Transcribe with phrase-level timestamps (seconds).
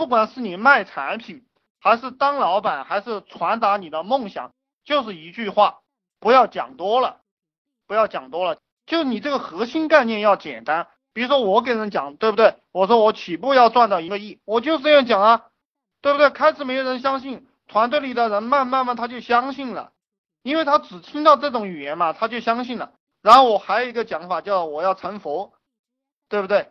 [0.00, 1.44] 不管是你卖产品，
[1.78, 4.50] 还是当老板，还是传达你的梦想，
[4.82, 5.80] 就是一句话，
[6.18, 7.20] 不要讲多了，
[7.86, 10.88] 不要讲多了，就你这个核心概念要简单。
[11.12, 12.54] 比如说我给人讲，对不对？
[12.72, 15.48] 我说我起步要赚到一个亿，我就是这样讲啊，
[16.00, 16.30] 对不对？
[16.30, 19.92] 开始没有人相信，团队里的人慢慢慢他就相信了，
[20.42, 22.94] 因为他只听到这种语言嘛，他就相信了。
[23.20, 25.52] 然后我还有一个讲法叫我要成佛，
[26.30, 26.70] 对不对？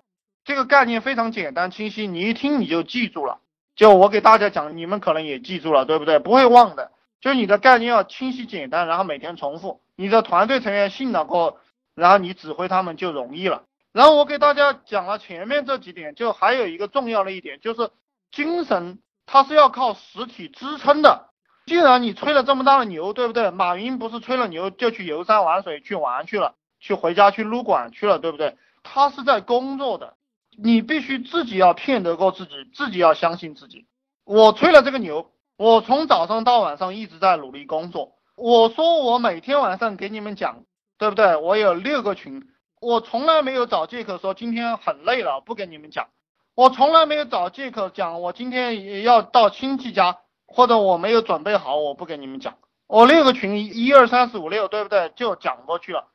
[0.50, 3.38] 这个概念非常简单清晰，你一听你就记住了。
[3.76, 6.18] 就我给大家讲，你们可能也记住了，对不对？
[6.18, 6.90] 不会忘的。
[7.22, 11.58] 就是你的概念要清晰简单，然后每天重复，你的团队成员信了过后，
[11.94, 13.62] 然后你指挥他们就容易了。
[13.92, 17.92] 然后我给大家讲了前面这几点，就还有一个重要的一点，就是
[18.32, 18.98] 精神
[19.28, 21.30] 它是要靠实体支撑的。
[21.68, 23.52] 既然你吹了这么大的牛，对不对？
[23.52, 28.58] 马云不是吹了牛就去游山玩水去玩去了，去回家去撸管去了，对不对？
[28.82, 30.16] 他是在工作的，
[30.62, 33.88] 你必须自己要骗得过自己，自己要相信自己。
[34.26, 38.14] 我吹了这个牛，我从早上到晚上一直在努力工作。
[38.36, 40.64] 我说我每天晚上给你们讲，
[40.98, 41.36] 对不对？
[41.36, 42.44] 我有六个群，
[42.82, 46.08] 我从来没有找借口说今天很累了不给你们讲，
[46.56, 50.20] 我从来没有找借口讲我今天要到亲戚家。
[50.52, 52.58] 或者我没有准备好，我不跟你们讲。
[52.88, 55.10] 我六个群一二三四五六，对不对？
[55.16, 56.08] 就讲过去了。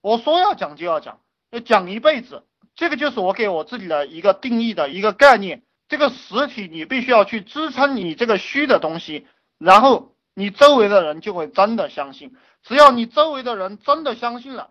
[0.00, 2.42] 我说要讲就要讲，要讲一辈子。
[2.74, 5.62] 这个就是我给我自己的一个定义的一个概念。
[5.88, 9.26] 这个实体你必须要去支撑你这个虚的东西，
[9.58, 12.34] 然后你周围的人就会真的相信。
[12.62, 14.70] 只要你周围的人真的相信了，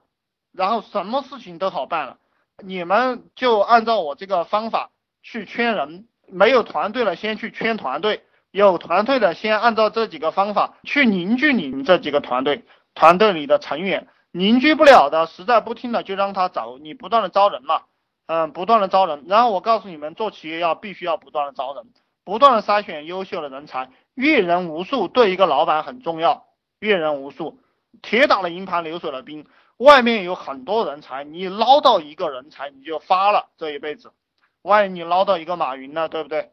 [0.51, 2.17] 然后什么事情都好办了。
[2.63, 6.07] 你们就按照我这个方法去圈人。
[6.33, 8.23] 没有团队了，先去圈团队。
[8.51, 17.81] 有团队的，先按照这几个方法去凝聚你们这几个团队，团队里的成员凝聚不了的，实在不听的就让他走，你不断的招人嘛，
[18.27, 21.85] 嗯，不断的招人，然后我告诉你们，做企业要必须要不断的招人，
[22.23, 26.45] 不断的筛选优秀的人才，阅人无数对一个老板很重要，
[26.79, 27.59] 阅人无数，
[28.01, 29.45] 铁打的营盘流水的兵，
[29.75, 34.13] 外面有很多人才，你捞到一个人才你就发了这一辈子，
[34.61, 36.51] 万一你捞到一个马云呢，对不对？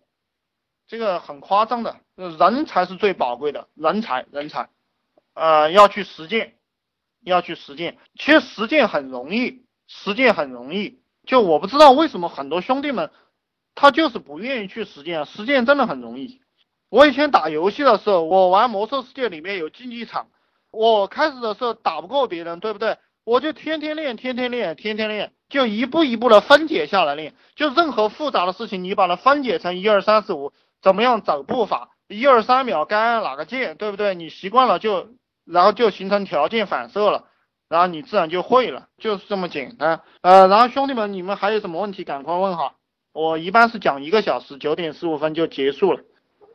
[0.88, 4.70] 这个很夸张的，人才是最宝贵的，人才，人才，
[5.34, 6.56] 呃，要去实践，
[7.20, 7.98] 要去实践。
[8.18, 10.98] 其实实践很容易，实践很容易。
[11.28, 13.10] 就我不知道为什么很多兄弟们，
[13.74, 15.26] 他就是不愿意去实践。
[15.26, 16.40] 实践真的很容易。
[16.88, 20.28] 我以前打游戏的时候，我玩魔兽世界里面有竞技场，
[20.70, 22.96] 我开始的时候打不过别人，对不对？
[23.24, 27.34] 我就天天练，天天练，天天练，就一步一步的分解下来练。
[27.56, 30.54] 就任何复杂的事情，你把它分解成一二三四五。
[30.80, 31.90] 怎么样走步法？
[32.08, 34.14] 一二三秒该按哪个键，对不对？
[34.14, 35.08] 你习惯了就，
[35.44, 37.24] 然后就形成条件反射了，
[37.68, 40.00] 然后你自然就会了，就是这么简单。
[40.22, 42.74] 呃，然后兄弟们，你们还有什么问题，赶快问哈。
[43.12, 46.02] 我一般是讲一个小时，九点十五分就结束了。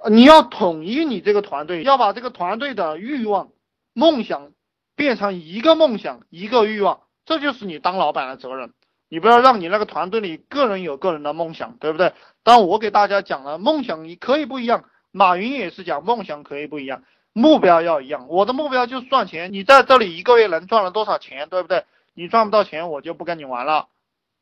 [0.09, 3.49] 你要统一你这个团队，要把这个团队的欲望、
[3.93, 4.51] 梦想
[4.95, 8.73] 变成一个梦想、一个欲望，这就是你当老板的责任。
[9.09, 12.13] 你不要让你那个团队里个人有个人的梦想，对不对？
[12.43, 14.85] 但我给大家讲了，梦想你可以不一样。
[15.11, 18.27] 马云也是讲梦想可以不一样，目标要一样。
[18.29, 21.83] 我的目标就是赚钱，你在这里一个月能赚了多少钱，对不对？
[22.13, 23.87] 你赚不到钱，我就不跟你玩了。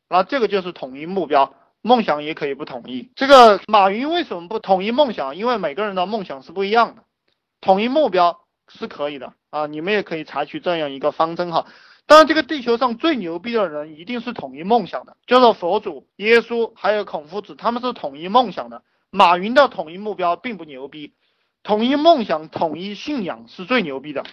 [0.09, 3.09] 那这个就是统一目标，梦想也可以不统一。
[3.15, 5.37] 这个马云为什么不统一梦想？
[5.37, 7.03] 因为每个人的梦想是不一样的，
[7.61, 9.67] 统一目标是可以的啊。
[9.67, 11.65] 你们也可以采取这样一个方针哈。
[12.07, 18.83] 当然，这个地球上最牛逼的人一定是统一梦想的，就是佛祖、耶稣还有孔夫子，他们是统一梦想的。
[19.11, 21.13] 马云的统一目标并不牛逼，
[21.63, 24.23] 统一梦想、统一信仰是最牛逼的。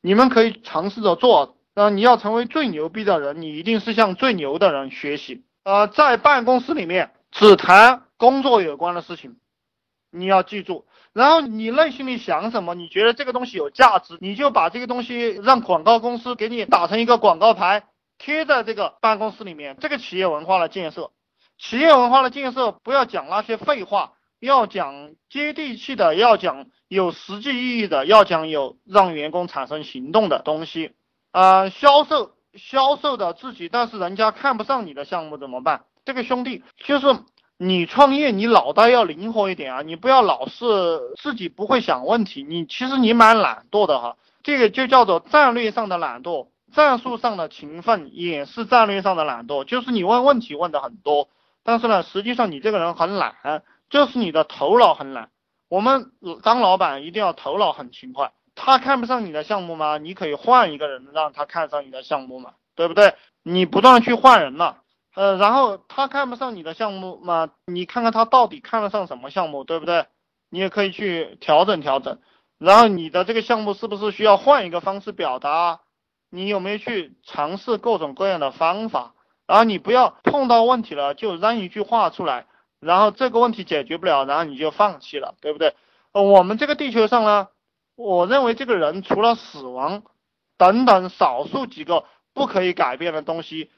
[0.00, 1.56] 你们可以尝试着做。
[1.74, 5.44] 那你要成为最牛逼的人，你一定是向最牛的人学习。
[5.62, 9.36] 呃，在办公室里面只谈工作有关的事情，
[10.10, 10.86] 你要记住。
[11.12, 12.74] 然后你内心里想什么？
[12.74, 17.84] 你觉得这个东西有价值，你就把这个东西让广告公司给你打成一个广告牌，
[18.16, 19.76] 贴在这个办公室里面。
[19.78, 21.10] 这个企业文化的建设，
[21.58, 30.92] 企业文化的建设，不要讲那些废话，要讲接地气的，要讲有实际意义的，要讲有让员工产生行动的东西。
[31.30, 35.84] 啊，销售销售的自己，但是人家看不上你的项目怎么办？
[36.04, 37.06] 这个兄弟就是。
[37.58, 39.80] 你创业，你脑袋要灵活一点啊！
[39.80, 42.42] 你不要老是自己不会想问题。
[42.42, 49.64] 你其实你蛮懒惰的哈，这个就叫做战略上的懒惰，战术上的勤奋也是战略上的懒惰。
[49.64, 51.30] 就是你问问题问的很多，
[51.62, 55.30] 但是呢，实际上你这个人很懒，就是你的头脑很懒。
[55.68, 58.32] 我们当老板一定要头脑很勤快。
[58.54, 59.98] 他看不上你的项目吗？
[59.98, 63.14] 你可以换一个人让他看上你的项目嘛，对不对？
[63.42, 64.76] 你不断去换人嘛。
[65.14, 70.06] 呃，然后他看不上你的项目嘛，你看看他到底看得上什么项目，对不对？
[70.50, 72.18] 你也可以去调整调整。
[72.58, 75.80] 然后你的这个项目是不是需要换一个方式表达？
[76.30, 79.14] 你有没有去尝试各种各样的方法？
[79.46, 82.46] 然后你不要碰到问题了就扔一句话出来，
[82.80, 85.74] 然后这个问题解决不了，然后你就放弃了，对不对？
[86.12, 87.48] 呃，我们这个地球上呢，
[87.94, 90.02] 我认为这个人除了死亡
[90.56, 93.70] 等等少数几个不可以改变的东西。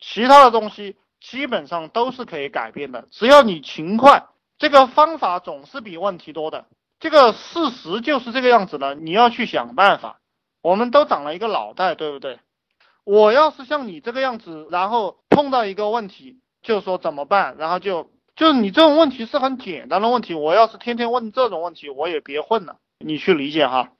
[0.00, 4.26] 其他的东西基本上都是可以改变的，只要你勤快，
[4.56, 6.66] 这个方法总是比问题多的。
[7.00, 10.20] 这个事实就是这个样子的，你要去想办法。
[10.62, 12.38] 我们都长了一个脑袋，对不对？
[13.04, 20.32] 我要是像你这个样子，然后碰到一个问题，就说怎么办，然后就就是你这种问题是很简单的问题。
[20.32, 22.76] 我要是天天问这种问题，我也别混了。
[23.00, 23.90] 你去理解哈，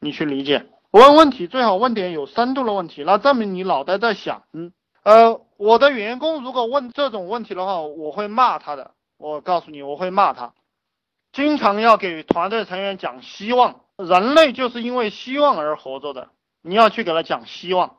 [0.00, 0.64] 你去理解。
[0.92, 4.72] 问问题最好问点有深度的问题，那证明你脑袋在想，嗯。
[5.02, 8.92] 呃，我的员工如果问这种问题的话，我会骂他的。
[9.18, 10.54] 我告诉你，我会骂他。
[11.30, 16.30] 经常要给团队成员讲希望，人类就是因为希望而活着的。
[16.62, 17.98] 你要去给他讲希望，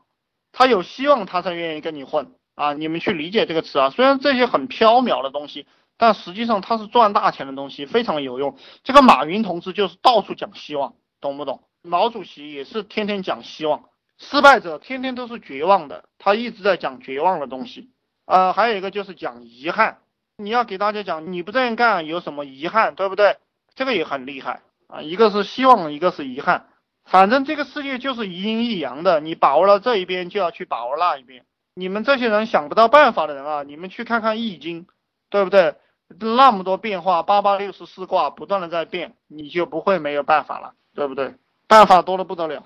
[0.50, 2.72] 他有希望，他才愿意跟你混啊！
[2.72, 3.90] 你们去理解这个词啊。
[3.90, 8.56] 虽然这些很缥缈的东西，但实际上它是赚大钱的东西，非常有用。
[8.82, 11.62] 这个马云同志就是到处讲希望，懂不懂？
[11.82, 13.84] 毛主席也是天天讲希望。
[14.16, 17.90] 失败者天天都是绝望的，他一直在讲绝望的东西。
[18.26, 19.98] 呃，还有一个就是讲遗憾，
[20.36, 23.36] 你要给大家讲你不这样干有什么遗憾，对不对？
[23.74, 25.02] 这个也很厉害啊。
[25.02, 26.68] 一个是希望，一个是遗憾。
[27.04, 31.44] 反正这个世界就是一阴一阳的，你把握了这一边，就要去把握那一边。
[31.74, 34.86] 你们这些人想不到办法的人啊，你们去看看易经，
[35.28, 35.74] 对不对？
[36.20, 41.34] 那么多变化，八八六十四卦不断的在变，你就不会没有办法了，对不对？
[41.66, 42.64] 办法多的不得了。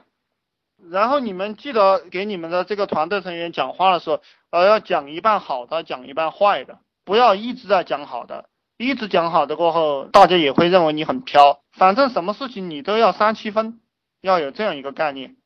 [0.90, 8.44] 然后你们记得给你们的这个团队成员讲话的时候，呃，要讲一半好的，讲一半坏的，不要一直在讲好的，
[8.76, 11.60] 一直讲好的过后，大家也会认为你很飘。
[11.72, 13.80] 反正什么事情你都要三七分，
[14.20, 15.36] 要有这样一个概念。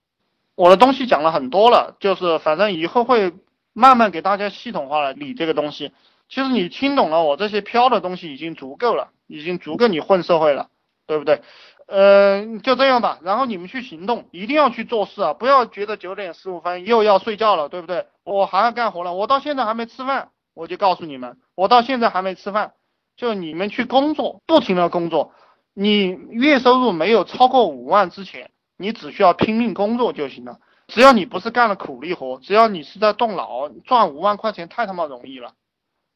[0.55, 3.33] 我的东西讲了很多了，就是反正以后会
[3.73, 5.93] 慢慢给大家系统化了理这个东西。
[6.33, 10.71] 其实你听懂了我这些飘的东西已经足够了，已经足够你混社会了，
[11.07, 11.43] 对不对？
[11.87, 15.35] 呃，就这样吧，然后你们去行动，一定要去做事啊！
[15.35, 18.07] 不要觉得九点十五分又要睡觉了，对不对？
[18.25, 22.73] 我还要干活了，我到现在还没吃饭，我就告诉你们，我到现在还没吃饭。
[23.15, 25.35] 就你们去工作，不停的工作，
[25.75, 30.61] 你月收入没有超过五万之前，你只需要拼命工作就行了。
[30.89, 35.53] 只要你不是干了苦力活，只要你是在动脑，赚五万块钱太他妈容易了。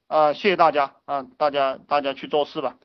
[0.08, 2.76] 啊，谢谢大家啊，大家大家去做事吧。